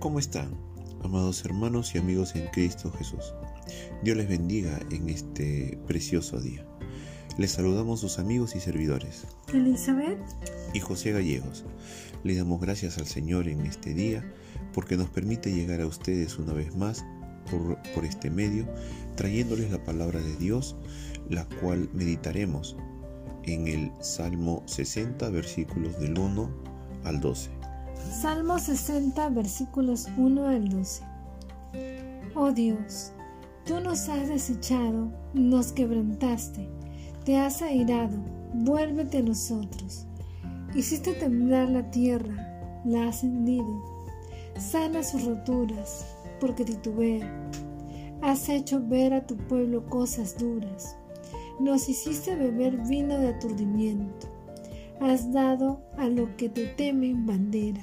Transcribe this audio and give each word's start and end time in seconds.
¿Cómo 0.00 0.18
están, 0.18 0.48
amados 1.04 1.44
hermanos 1.44 1.94
y 1.94 1.98
amigos 1.98 2.34
en 2.34 2.46
Cristo 2.46 2.90
Jesús? 2.90 3.34
Dios 4.02 4.16
les 4.16 4.30
bendiga 4.30 4.80
en 4.90 5.10
este 5.10 5.78
precioso 5.86 6.40
día. 6.40 6.66
Les 7.36 7.50
saludamos 7.50 8.00
sus 8.00 8.18
amigos 8.18 8.56
y 8.56 8.60
servidores. 8.60 9.26
Elizabeth 9.52 10.18
y 10.72 10.80
José 10.80 11.12
Gallegos. 11.12 11.66
Les 12.24 12.38
damos 12.38 12.62
gracias 12.62 12.96
al 12.96 13.06
Señor 13.06 13.46
en 13.46 13.66
este 13.66 13.92
día 13.92 14.24
porque 14.72 14.96
nos 14.96 15.10
permite 15.10 15.52
llegar 15.52 15.82
a 15.82 15.86
ustedes 15.86 16.38
una 16.38 16.54
vez 16.54 16.74
más 16.74 17.04
por, 17.50 17.76
por 17.94 18.06
este 18.06 18.30
medio, 18.30 18.66
trayéndoles 19.16 19.70
la 19.70 19.84
palabra 19.84 20.20
de 20.20 20.34
Dios, 20.36 20.76
la 21.28 21.44
cual 21.60 21.90
meditaremos 21.92 22.74
en 23.42 23.68
el 23.68 23.92
Salmo 24.00 24.62
60, 24.64 25.28
versículos 25.28 26.00
del 26.00 26.18
1 26.18 26.50
al 27.04 27.20
12. 27.20 27.59
Salmo 28.08 28.58
60, 28.58 29.28
versículos 29.30 30.08
1 30.16 30.46
al 30.46 30.68
12. 30.68 31.02
Oh 32.34 32.52
Dios, 32.52 33.12
tú 33.64 33.80
nos 33.80 34.08
has 34.08 34.28
desechado, 34.28 35.12
nos 35.34 35.72
quebrantaste, 35.72 36.68
te 37.24 37.36
has 37.38 37.62
airado, 37.62 38.16
vuélvete 38.54 39.18
a 39.18 39.22
nosotros. 39.22 40.06
Hiciste 40.74 41.14
temblar 41.14 41.68
la 41.68 41.90
tierra, 41.90 42.80
la 42.84 43.08
has 43.08 43.24
hendido, 43.24 43.82
sana 44.56 45.02
sus 45.02 45.24
roturas, 45.24 46.06
porque 46.40 46.64
titubea. 46.64 47.28
Has 48.22 48.48
hecho 48.48 48.80
ver 48.86 49.14
a 49.14 49.26
tu 49.26 49.36
pueblo 49.36 49.84
cosas 49.86 50.38
duras 50.38 50.96
nos 51.60 51.90
hiciste 51.90 52.34
beber 52.34 52.78
vino 52.78 53.18
de 53.18 53.28
aturdimiento. 53.28 54.28
Has 55.00 55.32
dado 55.32 55.80
a 55.96 56.08
lo 56.08 56.36
que 56.36 56.50
te 56.50 56.66
temen 56.66 57.24
bandera, 57.24 57.80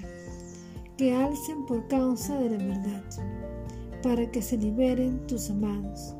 que 0.98 1.16
alcen 1.16 1.66
por 1.66 1.88
causa 1.88 2.38
de 2.38 2.52
la 2.52 2.64
verdad, 2.64 3.04
para 4.04 4.30
que 4.30 4.42
se 4.42 4.56
liberen 4.56 5.26
tus 5.26 5.50
amados. 5.50 6.16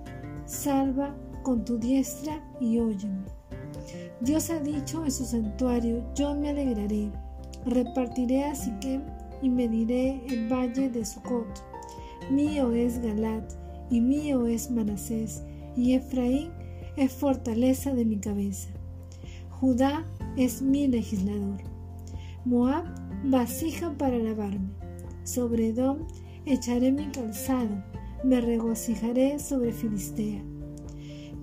Salva 0.46 1.16
con 1.44 1.64
tu 1.64 1.78
diestra 1.78 2.44
y 2.60 2.80
óyeme. 2.80 3.26
Dios 4.22 4.50
ha 4.50 4.60
dicho 4.60 5.06
en 5.06 5.12
su 5.12 5.24
santuario, 5.26 6.04
yo 6.16 6.34
me 6.34 6.50
alegraré, 6.50 7.12
repartiré 7.66 8.46
a 8.46 8.56
Siquem 8.56 9.04
y 9.44 9.50
mediré 9.50 10.26
el 10.28 10.52
valle 10.52 10.90
de 10.90 11.06
Sucot. 11.06 11.64
Mío 12.32 12.72
es 12.72 13.00
Galat 13.00 13.54
y 13.92 14.02
mío 14.02 14.48
es 14.48 14.72
Manasés, 14.72 15.44
y 15.76 15.94
Efraín 15.94 16.50
es 16.96 17.12
fortaleza 17.12 17.94
de 17.94 18.04
mi 18.04 18.18
cabeza. 18.18 18.70
Judá 19.52 20.04
es 20.38 20.62
mi 20.62 20.88
legislador. 20.88 21.58
Moab, 22.46 22.86
vasija 23.24 23.98
para 23.98 24.18
lavarme. 24.18 24.70
Sobre 25.24 25.70
Edom 25.70 26.08
echaré 26.46 26.92
mi 26.92 27.08
calzado, 27.08 27.84
me 28.24 28.40
regocijaré 28.40 29.40
sobre 29.40 29.74
Filistea. 29.74 30.42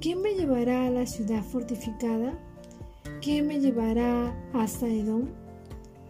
¿Quién 0.00 0.22
me 0.22 0.34
llevará 0.34 0.86
a 0.86 0.90
la 0.90 1.06
ciudad 1.06 1.42
fortificada? 1.42 2.38
¿Quién 3.20 3.46
me 3.46 3.60
llevará 3.60 4.34
hasta 4.52 4.86
Edom? 4.86 5.28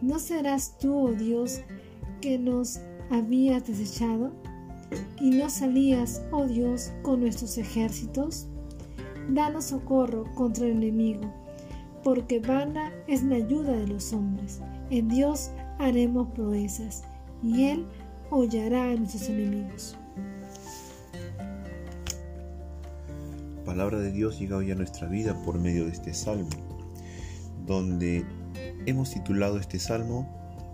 ¿No 0.01 0.19
serás 0.19 0.79
tú, 0.79 1.09
oh 1.09 1.13
Dios, 1.13 1.63
que 2.21 2.39
nos 2.39 2.81
habías 3.11 3.67
desechado? 3.67 4.33
¿Y 5.21 5.31
no 5.31 5.49
salías, 5.49 6.23
oh 6.31 6.47
Dios, 6.47 6.93
con 7.03 7.21
nuestros 7.21 7.59
ejércitos? 7.59 8.49
danos 9.29 9.67
socorro 9.67 10.25
contra 10.35 10.67
el 10.67 10.73
enemigo, 10.73 11.23
porque 12.05 12.39
vana 12.39 12.93
es 13.09 13.23
la 13.25 13.37
ayuda 13.37 13.73
de 13.73 13.89
los 13.89 14.13
hombres. 14.13 14.61
En 14.91 15.09
Dios 15.09 15.51
haremos 15.79 16.29
proezas, 16.33 17.03
y 17.43 17.65
Él 17.65 17.87
hollará 18.31 18.91
a 18.91 18.95
nuestros 18.95 19.29
enemigos. 19.29 19.97
Palabra 23.65 23.99
de 23.99 24.13
Dios 24.13 24.39
llega 24.39 24.59
hoy 24.59 24.71
a 24.71 24.75
nuestra 24.75 25.09
vida 25.09 25.35
por 25.45 25.59
medio 25.59 25.87
de 25.87 25.93
este 25.93 26.13
salmo, 26.13 26.51
donde 27.67 28.25
hemos 28.85 29.11
titulado 29.11 29.59
este 29.59 29.79
salmo 29.79 30.29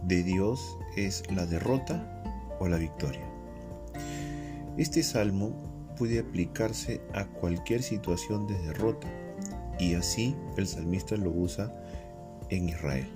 de 0.06 0.24
Dios 0.24 0.60
es 0.96 1.22
la 1.30 1.46
derrota 1.46 2.22
o 2.58 2.66
la 2.66 2.76
victoria. 2.76 3.24
Este 4.76 5.04
salmo 5.04 5.52
puede 5.96 6.18
aplicarse 6.18 7.00
a 7.14 7.26
cualquier 7.26 7.82
situación 7.82 8.48
de 8.48 8.58
derrota 8.58 9.08
y 9.80 9.94
así 9.94 10.36
el 10.56 10.66
salmista 10.66 11.16
lo 11.16 11.30
usa 11.30 11.72
en 12.50 12.68
Israel. 12.68 13.08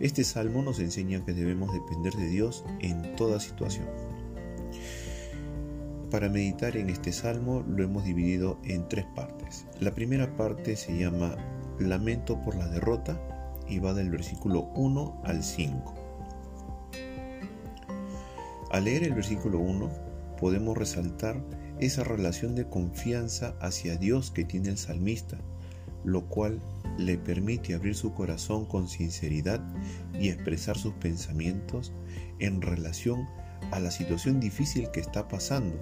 Este 0.00 0.24
salmo 0.24 0.62
nos 0.62 0.78
enseña 0.78 1.24
que 1.24 1.34
debemos 1.34 1.72
depender 1.72 2.14
de 2.14 2.28
Dios 2.28 2.64
en 2.80 3.14
toda 3.16 3.38
situación. 3.38 3.86
Para 6.10 6.30
meditar 6.30 6.76
en 6.76 6.88
este 6.88 7.12
salmo 7.12 7.62
lo 7.68 7.84
hemos 7.84 8.04
dividido 8.04 8.58
en 8.64 8.88
tres 8.88 9.04
partes. 9.14 9.66
La 9.78 9.94
primera 9.94 10.36
parte 10.36 10.74
se 10.76 10.96
llama 10.96 11.36
Lamento 11.78 12.40
por 12.42 12.56
la 12.56 12.68
derrota 12.68 13.20
y 13.68 13.78
va 13.78 13.92
del 13.92 14.08
versículo 14.08 14.70
1 14.74 15.22
al 15.24 15.44
5. 15.44 15.94
Al 18.70 18.84
leer 18.84 19.04
el 19.04 19.14
versículo 19.14 19.58
1 19.58 19.90
podemos 20.40 20.78
resaltar 20.78 21.42
esa 21.80 22.04
relación 22.04 22.54
de 22.54 22.68
confianza 22.68 23.54
hacia 23.60 23.96
Dios 23.96 24.30
que 24.30 24.44
tiene 24.44 24.70
el 24.70 24.78
salmista, 24.78 25.38
lo 26.04 26.26
cual 26.26 26.60
le 26.98 27.18
permite 27.18 27.74
abrir 27.74 27.94
su 27.94 28.12
corazón 28.12 28.66
con 28.66 28.88
sinceridad 28.88 29.62
y 30.18 30.28
expresar 30.28 30.76
sus 30.76 30.94
pensamientos 30.94 31.92
en 32.38 32.60
relación 32.60 33.26
a 33.70 33.80
la 33.80 33.90
situación 33.90 34.40
difícil 34.40 34.90
que 34.90 35.00
está 35.00 35.28
pasando 35.28 35.78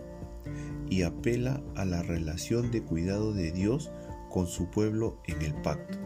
y 0.88 1.02
apela 1.02 1.62
a 1.74 1.84
la 1.84 2.02
relación 2.02 2.70
de 2.70 2.82
cuidado 2.82 3.32
de 3.32 3.52
Dios 3.52 3.90
con 4.30 4.46
su 4.46 4.70
pueblo 4.70 5.20
en 5.26 5.42
el 5.42 5.54
pacto. 5.54 5.98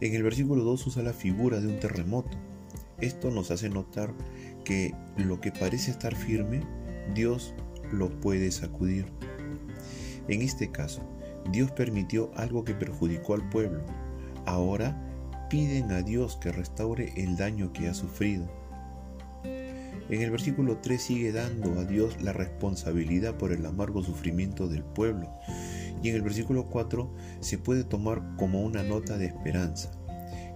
En 0.00 0.14
el 0.14 0.22
versículo 0.22 0.64
2 0.64 0.86
usa 0.86 1.02
la 1.02 1.12
figura 1.12 1.60
de 1.60 1.68
un 1.68 1.78
terremoto. 1.78 2.36
Esto 3.00 3.30
nos 3.30 3.50
hace 3.50 3.70
notar 3.70 4.12
que 4.64 4.94
lo 5.16 5.40
que 5.40 5.52
parece 5.52 5.90
estar 5.90 6.14
firme, 6.14 6.62
Dios 7.14 7.54
lo 7.92 8.10
puede 8.20 8.50
sacudir. 8.50 9.06
En 10.28 10.42
este 10.42 10.70
caso, 10.70 11.02
Dios 11.50 11.70
permitió 11.70 12.30
algo 12.36 12.64
que 12.64 12.74
perjudicó 12.74 13.34
al 13.34 13.48
pueblo. 13.48 13.82
Ahora 14.46 15.00
piden 15.50 15.92
a 15.92 16.02
Dios 16.02 16.36
que 16.36 16.52
restaure 16.52 17.12
el 17.16 17.36
daño 17.36 17.72
que 17.72 17.88
ha 17.88 17.94
sufrido. 17.94 18.48
En 19.44 20.20
el 20.20 20.30
versículo 20.30 20.78
3 20.78 21.00
sigue 21.00 21.32
dando 21.32 21.78
a 21.78 21.84
Dios 21.84 22.20
la 22.22 22.32
responsabilidad 22.32 23.36
por 23.36 23.52
el 23.52 23.64
amargo 23.64 24.02
sufrimiento 24.02 24.68
del 24.68 24.82
pueblo. 24.82 25.30
Y 26.02 26.10
en 26.10 26.16
el 26.16 26.22
versículo 26.22 26.68
4 26.68 27.10
se 27.40 27.58
puede 27.58 27.84
tomar 27.84 28.22
como 28.36 28.62
una 28.62 28.82
nota 28.82 29.16
de 29.16 29.26
esperanza, 29.26 29.90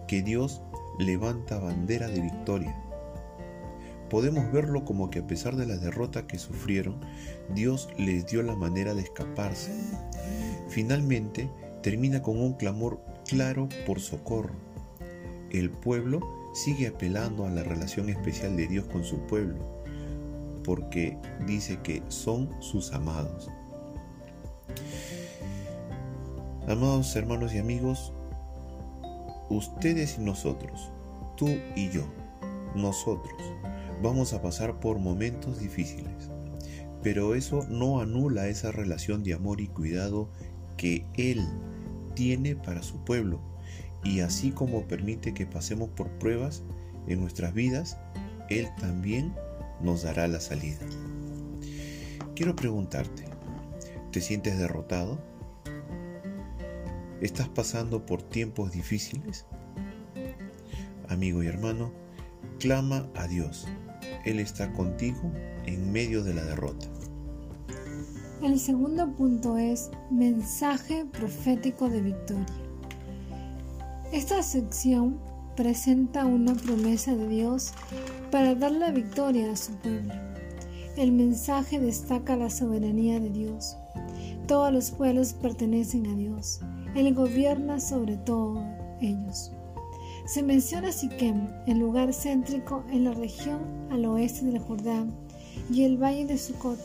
que 0.07 0.23
Dios 0.23 0.63
levanta 0.99 1.59
bandera 1.59 2.09
de 2.09 2.21
victoria 2.21 2.89
podemos 4.09 4.51
verlo 4.53 4.85
como 4.85 5.11
que 5.11 5.21
a 5.21 5.27
pesar 5.27 5.57
de 5.57 5.67
la 5.67 5.77
derrota 5.77 6.27
que 6.27 6.39
sufrieron, 6.39 7.01
Dios 7.55 7.89
les 7.99 8.27
dio 8.27 8.43
la 8.43 8.57
manera 8.57 8.95
de 8.95 9.03
escaparse. 9.03 9.73
Finalmente, 10.69 11.51
termina 11.83 12.23
con 12.23 12.39
un 12.39 12.55
clamor 12.55 13.01
claro 13.27 13.69
por 13.87 14.01
socorro. 14.01 14.55
El 15.51 15.71
pueblo 15.71 16.21
sigue 16.55 16.89
apelando 16.89 17.47
a 17.47 17.51
la 17.51 17.63
relación 17.63 18.09
especial 18.09 18.57
de 18.57 18.67
Dios 18.67 18.87
con 18.87 19.05
su 19.05 19.19
pueblo, 19.27 19.59
porque 20.65 21.17
dice 21.47 21.79
que 21.83 22.03
son 22.09 22.51
sus 22.61 22.93
amados. 22.93 23.49
Amados 26.69 27.17
hermanos 27.17 27.55
y 27.55 27.59
amigos, 27.59 28.13
ustedes 29.49 30.19
y 30.19 30.21
nosotros, 30.21 30.91
tú 31.37 31.49
y 31.75 31.89
yo, 31.89 32.03
nosotros, 32.75 33.41
vamos 34.03 34.35
a 34.35 34.43
pasar 34.43 34.79
por 34.79 34.99
momentos 34.99 35.61
difíciles, 35.61 36.31
pero 37.03 37.35
eso 37.35 37.65
no 37.71 38.01
anula 38.01 38.49
esa 38.49 38.71
relación 38.71 39.23
de 39.25 39.33
amor 39.33 39.63
y 39.63 39.69
cuidado 39.69 40.29
que 40.79 41.05
Él 41.15 41.47
tiene 42.15 42.57
para 42.57 42.83
su 42.83 43.05
pueblo, 43.05 43.39
y 44.03 44.21
así 44.21 44.51
como 44.51 44.89
permite 44.89 45.35
que 45.35 45.45
pasemos 45.45 45.91
por 45.91 46.09
pruebas 46.19 46.63
en 47.07 47.21
nuestras 47.21 47.53
vidas, 47.53 47.99
Él 48.49 48.69
también 48.81 49.35
nos 49.83 50.03
dará 50.03 50.27
la 50.27 50.41
salida. 50.41 50.87
Quiero 52.35 52.57
preguntarte, 52.57 53.25
¿te 54.11 54.23
sientes 54.23 54.57
derrotado? 54.57 55.21
¿Estás 57.21 57.51
pasando 57.51 58.07
por 58.07 58.23
tiempos 58.23 58.73
difíciles? 58.73 59.45
Amigo 61.09 61.43
y 61.43 61.49
hermano, 61.49 61.93
clama 62.59 63.07
a 63.15 63.27
Dios 63.27 63.67
él 64.25 64.41
está 64.41 64.73
contigo 64.73 65.33
en 65.67 65.93
medio 65.93 66.23
de 66.23 66.35
la 66.35 66.45
derrota. 66.45 66.87
El 68.41 68.61
segundo 68.61 69.11
punto 69.15 69.59
es 69.59 69.91
mensaje 70.11 71.05
profético 71.05 71.89
de 71.89 72.01
victoria. 72.01 72.47
Esta 74.13 74.45
sección 74.45 75.19
presenta 75.57 76.25
una 76.25 76.55
promesa 76.55 77.17
de 77.17 77.27
Dios 77.27 77.73
para 78.31 78.55
dar 78.55 78.71
la 78.71 78.93
victoria 78.93 79.51
a 79.51 79.57
su 79.57 79.73
pueblo. 79.79 80.15
El 80.97 81.11
mensaje 81.11 81.81
destaca 81.81 82.37
la 82.37 82.49
soberanía 82.49 83.19
de 83.19 83.31
Dios. 83.31 83.77
Todos 84.47 84.73
los 84.73 84.93
pueblos 84.93 85.33
pertenecen 85.33 86.07
a 86.07 86.15
Dios. 86.15 86.61
Él 86.95 87.13
gobierna 87.15 87.81
sobre 87.81 88.19
todos 88.19 88.65
ellos. 89.01 89.51
Se 90.27 90.45
menciona 90.45 90.93
Siquem, 90.93 91.49
el 91.67 91.79
lugar 91.79 92.15
céntrico 92.15 92.85
en 92.93 93.03
la 93.03 93.15
región 93.15 93.59
al 93.91 94.05
oeste 94.05 94.47
del 94.47 94.61
Jordán, 94.61 95.13
y 95.73 95.83
el 95.83 95.97
valle 95.97 96.25
de 96.25 96.39
Sucot, 96.39 96.79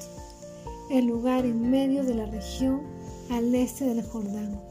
el 0.93 1.07
lugar 1.07 1.43
en 1.43 1.71
medio 1.71 2.03
de 2.03 2.13
la 2.13 2.27
región 2.27 2.81
al 3.31 3.55
este 3.55 3.83
del 3.85 4.03
Jordán. 4.03 4.61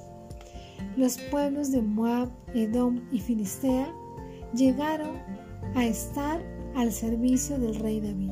Los 0.97 1.19
pueblos 1.33 1.73
de 1.73 1.83
Moab, 1.83 2.29
Edom 2.55 3.01
y 3.11 3.19
Filistea 3.19 3.93
llegaron 4.55 5.17
a 5.75 5.85
estar 5.85 6.41
al 6.77 6.93
servicio 6.93 7.59
del 7.59 7.75
rey 7.75 8.01
David. 8.01 8.31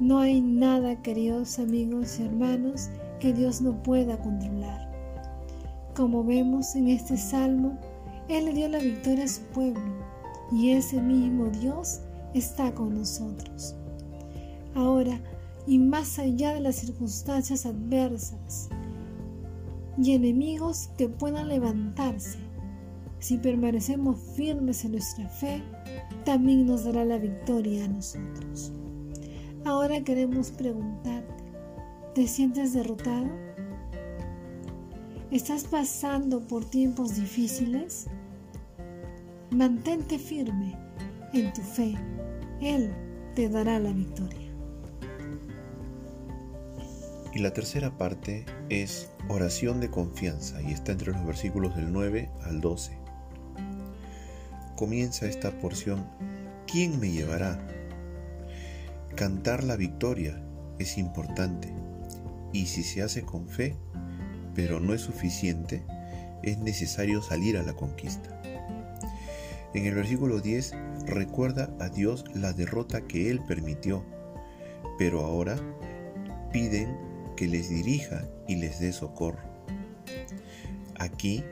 No 0.00 0.20
hay 0.20 0.40
nada, 0.40 1.02
queridos 1.02 1.58
amigos 1.58 2.18
y 2.18 2.24
hermanos, 2.24 2.88
que 3.20 3.34
Dios 3.34 3.60
no 3.60 3.82
pueda 3.82 4.16
controlar. 4.18 4.90
Como 5.94 6.24
vemos 6.24 6.74
en 6.74 6.88
este 6.88 7.18
salmo, 7.18 7.78
Él 8.28 8.46
le 8.46 8.54
dio 8.54 8.68
la 8.68 8.78
victoria 8.78 9.24
a 9.24 9.28
su 9.28 9.42
pueblo 9.42 9.92
y 10.50 10.70
ese 10.70 11.02
mismo 11.02 11.48
Dios 11.48 12.00
está 12.32 12.72
con 12.72 12.94
nosotros. 12.94 13.74
Ahora, 14.74 15.20
y 15.68 15.78
más 15.78 16.18
allá 16.18 16.54
de 16.54 16.60
las 16.60 16.76
circunstancias 16.76 17.66
adversas 17.66 18.70
y 20.02 20.12
enemigos 20.12 20.88
que 20.96 21.10
puedan 21.10 21.48
levantarse, 21.48 22.38
si 23.18 23.36
permanecemos 23.36 24.18
firmes 24.34 24.86
en 24.86 24.92
nuestra 24.92 25.28
fe, 25.28 25.62
también 26.24 26.64
nos 26.64 26.84
dará 26.84 27.04
la 27.04 27.18
victoria 27.18 27.84
a 27.84 27.88
nosotros. 27.88 28.72
Ahora 29.66 30.02
queremos 30.02 30.50
preguntarte, 30.52 31.44
¿te 32.14 32.26
sientes 32.26 32.72
derrotado? 32.72 33.28
¿Estás 35.30 35.64
pasando 35.64 36.46
por 36.46 36.64
tiempos 36.64 37.16
difíciles? 37.16 38.06
Mantente 39.50 40.18
firme 40.18 40.78
en 41.34 41.52
tu 41.52 41.60
fe. 41.60 41.94
Él 42.62 42.90
te 43.34 43.50
dará 43.50 43.78
la 43.78 43.92
victoria. 43.92 44.47
Y 47.32 47.40
la 47.40 47.52
tercera 47.52 47.96
parte 47.96 48.46
es 48.68 49.10
oración 49.28 49.80
de 49.80 49.90
confianza 49.90 50.62
y 50.62 50.72
está 50.72 50.92
entre 50.92 51.12
los 51.12 51.24
versículos 51.26 51.76
del 51.76 51.92
9 51.92 52.30
al 52.44 52.60
12. 52.60 52.98
Comienza 54.76 55.26
esta 55.26 55.50
porción, 55.58 56.06
¿quién 56.66 56.98
me 56.98 57.10
llevará? 57.10 57.58
Cantar 59.14 59.64
la 59.64 59.76
victoria 59.76 60.42
es 60.78 60.96
importante 60.96 61.72
y 62.52 62.66
si 62.66 62.82
se 62.82 63.02
hace 63.02 63.22
con 63.22 63.48
fe, 63.48 63.76
pero 64.54 64.80
no 64.80 64.94
es 64.94 65.02
suficiente, 65.02 65.84
es 66.42 66.58
necesario 66.58 67.20
salir 67.20 67.58
a 67.58 67.62
la 67.62 67.74
conquista. 67.74 68.40
En 69.74 69.84
el 69.84 69.94
versículo 69.94 70.40
10 70.40 70.72
recuerda 71.06 71.70
a 71.78 71.88
Dios 71.88 72.24
la 72.34 72.52
derrota 72.52 73.02
que 73.02 73.30
Él 73.30 73.40
permitió, 73.46 74.04
pero 74.98 75.24
ahora 75.24 75.56
piden 76.52 76.96
que 77.38 77.46
les 77.46 77.68
dirija 77.68 78.24
y 78.48 78.56
les 78.56 78.80
dé 78.80 78.92
socorro. 78.92 79.38
Aquí, 80.98 81.44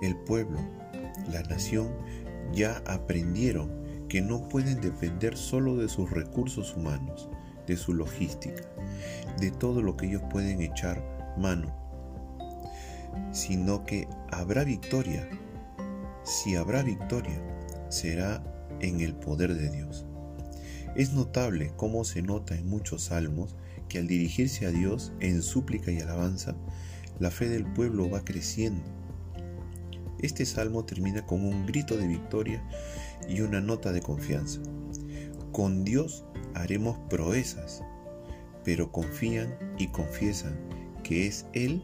el 0.00 0.14
pueblo, 0.14 0.60
la 1.32 1.42
nación, 1.42 1.88
ya 2.52 2.80
aprendieron 2.86 3.68
que 4.08 4.20
no 4.20 4.48
pueden 4.48 4.80
depender 4.80 5.36
solo 5.36 5.74
de 5.74 5.88
sus 5.88 6.08
recursos 6.08 6.76
humanos, 6.76 7.28
de 7.66 7.76
su 7.76 7.94
logística, 7.94 8.62
de 9.40 9.50
todo 9.50 9.82
lo 9.82 9.96
que 9.96 10.06
ellos 10.06 10.22
pueden 10.30 10.62
echar 10.62 11.02
mano, 11.36 11.74
sino 13.32 13.84
que 13.84 14.06
habrá 14.30 14.62
victoria. 14.62 15.28
Si 16.22 16.54
habrá 16.54 16.84
victoria, 16.84 17.42
será 17.88 18.40
en 18.78 19.00
el 19.00 19.16
poder 19.16 19.56
de 19.56 19.68
Dios. 19.68 20.06
Es 20.94 21.12
notable 21.12 21.72
cómo 21.74 22.04
se 22.04 22.22
nota 22.22 22.54
en 22.54 22.68
muchos 22.68 23.06
salmos 23.06 23.56
que 23.88 23.98
al 23.98 24.06
dirigirse 24.06 24.66
a 24.66 24.70
Dios 24.70 25.12
en 25.20 25.42
súplica 25.42 25.90
y 25.90 26.00
alabanza, 26.00 26.54
la 27.18 27.30
fe 27.30 27.48
del 27.48 27.64
pueblo 27.64 28.08
va 28.08 28.24
creciendo. 28.24 28.82
Este 30.20 30.44
salmo 30.46 30.84
termina 30.84 31.24
con 31.26 31.44
un 31.44 31.66
grito 31.66 31.96
de 31.96 32.06
victoria 32.06 32.62
y 33.28 33.40
una 33.40 33.60
nota 33.60 33.92
de 33.92 34.02
confianza. 34.02 34.60
Con 35.52 35.84
Dios 35.84 36.24
haremos 36.54 36.98
proezas, 37.08 37.82
pero 38.64 38.90
confían 38.90 39.56
y 39.78 39.88
confiesan 39.88 40.56
que 41.02 41.26
es 41.26 41.46
Él 41.52 41.82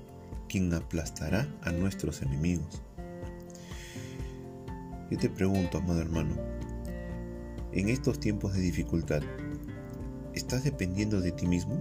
quien 0.49 0.73
aplastará 0.75 1.49
a 1.63 1.73
nuestros 1.73 2.23
enemigos. 2.23 2.83
Yo 5.11 5.19
te 5.19 5.29
pregunto, 5.29 5.79
amado 5.79 6.01
hermano, 6.01 6.37
en 7.73 7.89
estos 7.89 8.21
tiempos 8.21 8.55
de 8.55 8.61
dificultad, 8.61 9.23
¿Estás 10.45 10.63
dependiendo 10.63 11.23
de 11.23 11.33
ti 11.33 11.47
mismo? 11.47 11.75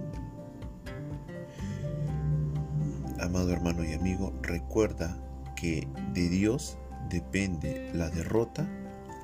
Amado 3.20 3.52
hermano 3.52 3.84
y 3.84 3.92
amigo, 3.92 4.32
recuerda 4.40 5.18
que 5.54 5.86
de 6.14 6.30
Dios 6.30 6.78
depende 7.10 7.90
la 7.92 8.08
derrota 8.08 8.66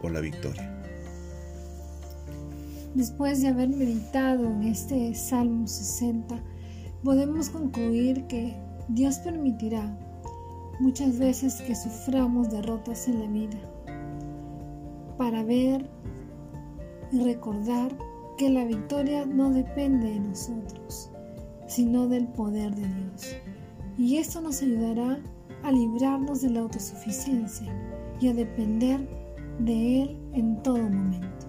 o 0.03 0.11
la 0.11 0.21
victoria. 0.21 0.71
Después 2.95 3.41
de 3.41 3.49
haber 3.49 3.71
meditado 3.71 4.45
en 4.45 4.65
este 4.65 5.15
Salmo 5.15 5.67
60, 5.67 6.39
podemos 7.03 7.49
concluir 7.49 8.27
que 8.27 8.55
Dios 8.89 9.21
permitirá 9.21 9.99
muchas 10.81 11.19
veces 11.19 11.63
que 11.63 11.75
suframos 11.75 12.51
derrotas 12.51 13.09
en 13.09 13.21
la 13.21 13.27
vida 13.27 13.59
para 15.17 15.43
ver 15.43 15.89
y 17.11 17.25
recordar 17.25 18.10
que 18.41 18.49
la 18.49 18.65
victoria 18.65 19.27
no 19.27 19.51
depende 19.51 20.13
de 20.13 20.19
nosotros, 20.19 21.11
sino 21.69 22.09
del 22.09 22.27
poder 22.27 22.75
de 22.75 22.89
Dios. 22.89 23.37
Y 23.99 24.17
esto 24.17 24.41
nos 24.41 24.63
ayudará 24.63 25.21
a 25.63 25.71
librarnos 25.71 26.41
de 26.41 26.49
la 26.49 26.61
autosuficiencia 26.61 27.71
y 28.19 28.29
a 28.29 28.33
depender 28.33 29.07
de 29.59 30.03
Él 30.05 30.19
en 30.33 30.63
todo 30.63 30.79
momento. 30.79 31.47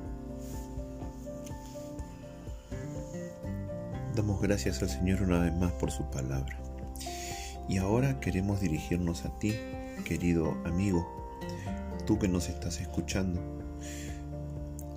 Damos 4.14 4.42
gracias 4.42 4.82
al 4.82 4.90
Señor 4.90 5.22
una 5.22 5.40
vez 5.40 5.56
más 5.56 5.72
por 5.72 5.92
su 5.92 6.04
palabra. 6.12 6.60
Y 7.70 7.78
ahora 7.78 8.20
queremos 8.20 8.60
dirigirnos 8.60 9.24
a 9.24 9.40
ti, 9.40 9.54
querido 10.04 10.58
amigo, 10.66 11.08
tú 12.06 12.20
que 12.20 12.28
nos 12.28 12.50
estás 12.50 12.82
escuchando. 12.82 13.40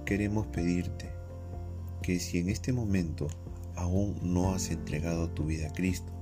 Queremos 0.05 0.49
pedirte 0.49 1.15
que 2.05 2.21
si 2.21 2.39
en 2.39 2.51
este 2.51 2.71
momento 2.71 3.29
aún 3.77 4.15
no 4.23 4.53
has 4.53 4.71
entregado 4.71 5.31
tu 5.31 5.47
vida 5.47 5.69
a 5.69 5.73
Cristo, 5.73 6.13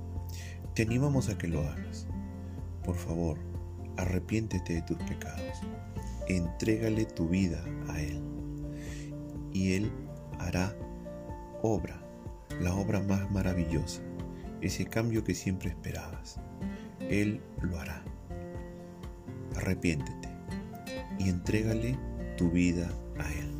te 0.73 0.83
animamos 0.83 1.27
a 1.27 1.37
que 1.37 1.49
lo 1.49 1.59
hagas. 1.59 2.07
Por 2.85 2.95
favor, 2.95 3.37
arrepiéntete 3.97 4.75
de 4.75 4.81
tus 4.83 4.95
pecados. 4.99 5.59
Entrégale 6.29 7.03
tu 7.03 7.27
vida 7.27 7.61
a 7.89 8.01
Él. 8.01 8.21
Y 9.51 9.73
Él 9.73 9.91
hará 10.39 10.73
obra, 11.61 12.01
la 12.61 12.73
obra 12.73 13.01
más 13.01 13.29
maravillosa, 13.29 14.01
ese 14.61 14.85
cambio 14.85 15.25
que 15.25 15.35
siempre 15.35 15.69
esperabas. 15.69 16.39
Él 17.01 17.41
lo 17.61 17.77
hará. 17.77 18.05
Arrepiéntete 19.57 20.29
y 21.19 21.27
entrégale 21.27 21.99
tu 22.37 22.49
vida 22.51 22.89
a 23.19 23.33
Él. 23.33 23.52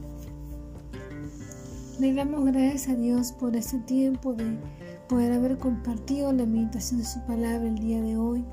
Le 1.99 2.11
damos 2.11 2.43
gracias 2.45 2.89
a 2.89 2.95
Dios 2.95 3.31
por 3.33 3.55
este 3.55 3.77
tiempo 3.77 4.33
de 4.33 4.57
poder 5.07 5.31
haber 5.31 5.59
compartido 5.59 6.33
la 6.33 6.43
meditación 6.43 6.99
de 6.99 7.05
su 7.05 7.19
palabra 7.27 7.67
el 7.67 7.77
día 7.77 8.01
de 8.01 8.17
hoy. 8.17 8.43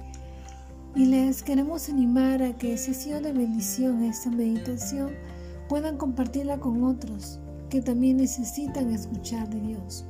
Y 0.94 1.06
les 1.06 1.42
queremos 1.42 1.88
animar 1.88 2.42
a 2.42 2.58
que 2.58 2.76
si 2.76 2.90
ha 2.90 2.94
sido 2.94 3.20
de 3.22 3.32
bendición 3.32 4.02
esta 4.04 4.30
meditación, 4.30 5.12
puedan 5.70 5.96
compartirla 5.96 6.60
con 6.60 6.84
otros 6.84 7.40
que 7.70 7.80
también 7.80 8.18
necesitan 8.18 8.90
escuchar 8.90 9.48
de 9.48 9.60
Dios. 9.60 10.04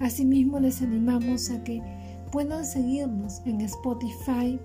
Asimismo, 0.00 0.58
les 0.58 0.80
animamos 0.80 1.50
a 1.50 1.62
que 1.64 1.82
puedan 2.32 2.64
seguirnos 2.64 3.42
en 3.44 3.60
Spotify 3.60 4.58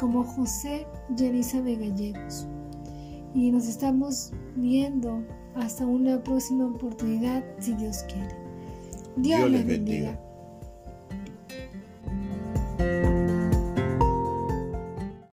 como 0.00 0.24
José 0.24 0.86
y 1.14 1.24
Elizabeth 1.24 1.78
Gallegos. 1.78 2.46
Y 3.34 3.50
nos 3.50 3.68
estamos 3.68 4.32
viendo 4.56 5.22
hasta 5.54 5.86
una 5.86 6.22
próxima 6.22 6.66
oportunidad, 6.66 7.44
si 7.58 7.74
Dios 7.74 8.04
quiere. 8.08 8.34
Dios, 9.16 9.50
les 9.50 9.66
bendiga. 9.66 10.20